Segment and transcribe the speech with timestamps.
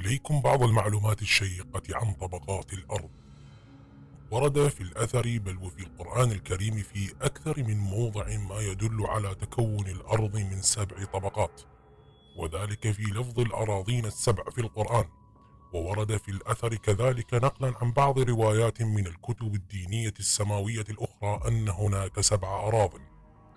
[0.00, 3.10] إليكم بعض المعلومات الشيقة عن طبقات الأرض.
[4.30, 9.86] ورد في الأثر بل وفي القرآن الكريم في أكثر من موضع ما يدل على تكون
[9.86, 11.62] الأرض من سبع طبقات.
[12.36, 15.04] وذلك في لفظ الأراضين السبع في القرآن.
[15.72, 22.20] وورد في الأثر كذلك نقلا عن بعض روايات من الكتب الدينية السماوية الأخرى أن هناك
[22.20, 22.92] سبع أراضٍ.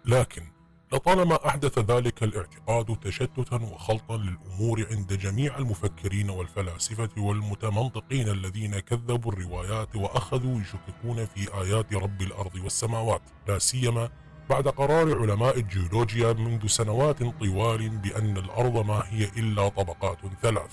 [0.05, 0.52] لكن
[0.93, 9.95] لطالما أحدث ذلك الاعتقاد تشتتا وخلطا للأمور عند جميع المفكرين والفلاسفة والمتمنطقين الذين كذبوا الروايات
[9.95, 14.09] وأخذوا يشككون في آيات رب الأرض والسماوات لا سيما
[14.49, 20.71] بعد قرار علماء الجيولوجيا منذ سنوات طوال بأن الأرض ما هي إلا طبقات ثلاث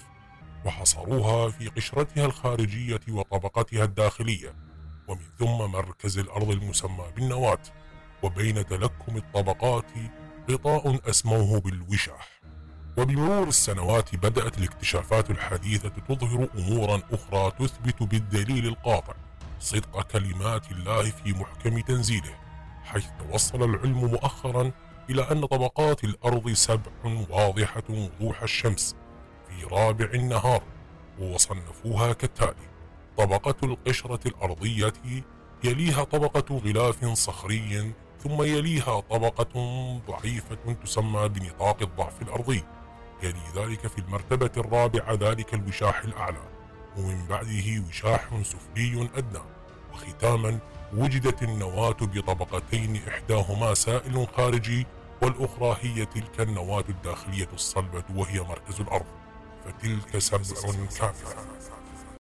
[0.65, 4.55] وحصروها في قشرتها الخارجية وطبقتها الداخلية
[5.09, 7.59] ومن ثم مركز الأرض المسمى بالنواة.
[8.23, 9.85] وبين تلكم الطبقات
[10.51, 12.41] غطاء أسموه بالوشاح
[12.99, 19.15] وبمرور السنوات بدأت الاكتشافات الحديثة تظهر أمورا أخرى تثبت بالدليل القاطع
[19.61, 22.35] صدق كلمات الله في محكم تنزيله
[22.85, 24.71] حيث توصل العلم مؤخرا
[25.11, 26.91] إلى أن طبقات الأرض سبع
[27.31, 28.97] واضحة وضوح الشمس
[29.49, 30.63] في رابع النهار
[31.19, 32.71] وصنفوها كالتالي
[33.19, 34.93] طبقة القشرة الأرضية
[35.65, 37.93] يليها طبقة غلاف صخري
[38.25, 39.53] ثم يليها طبقة
[40.09, 42.65] ضعيفة تسمى بنطاق الضعف الأرضي.
[43.23, 46.43] يلي ذلك في المرتبة الرابعة ذلك الوشاح الأعلى.
[46.97, 49.43] ومن بعده وشاح سفلي أدنى.
[49.93, 50.59] وختاما
[50.95, 54.87] وجدت النواة بطبقتين إحداهما سائل خارجي
[55.23, 59.07] والأخرى هي تلك النواة الداخلية الصلبة وهي مركز الأرض.
[59.65, 60.61] فتلك سبع
[60.99, 61.41] كاملة.